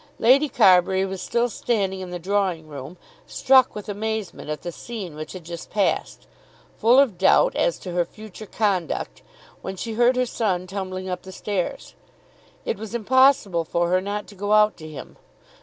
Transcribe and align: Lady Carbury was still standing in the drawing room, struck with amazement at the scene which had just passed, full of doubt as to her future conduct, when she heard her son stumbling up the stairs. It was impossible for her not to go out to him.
Lady 0.17 0.49
Carbury 0.49 1.05
was 1.05 1.21
still 1.21 1.47
standing 1.47 1.99
in 1.99 2.09
the 2.09 2.17
drawing 2.17 2.67
room, 2.67 2.97
struck 3.27 3.75
with 3.75 3.87
amazement 3.87 4.49
at 4.49 4.63
the 4.63 4.71
scene 4.71 5.13
which 5.15 5.33
had 5.33 5.43
just 5.43 5.69
passed, 5.69 6.25
full 6.79 6.97
of 6.99 7.19
doubt 7.19 7.55
as 7.55 7.77
to 7.77 7.91
her 7.91 8.03
future 8.03 8.47
conduct, 8.47 9.21
when 9.61 9.75
she 9.75 9.93
heard 9.93 10.15
her 10.15 10.25
son 10.25 10.67
stumbling 10.67 11.07
up 11.07 11.21
the 11.21 11.31
stairs. 11.31 11.93
It 12.65 12.79
was 12.79 12.95
impossible 12.95 13.63
for 13.63 13.89
her 13.89 14.01
not 14.01 14.25
to 14.29 14.33
go 14.33 14.53
out 14.53 14.75
to 14.77 14.87
him. 14.87 15.17